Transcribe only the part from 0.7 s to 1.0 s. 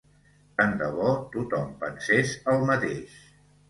de